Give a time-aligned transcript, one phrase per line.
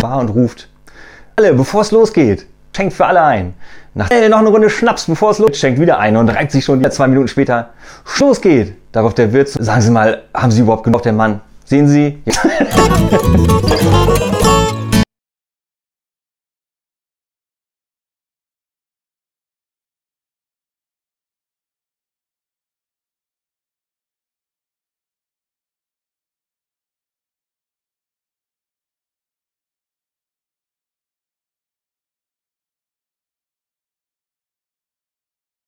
[0.00, 0.68] Bar und ruft,
[1.36, 3.54] alle, bevor es losgeht, schenkt für alle ein.
[3.94, 6.64] Nach äh, noch eine Runde Schnaps, bevor es losgeht, schenkt wieder ein und reibt sich
[6.64, 7.70] schon wieder zwei Minuten später,
[8.04, 8.74] Schluss geht.
[8.92, 11.40] Darauf der Wirt, sagen Sie mal, haben Sie überhaupt genug, der Mann?
[11.64, 12.22] Sehen Sie?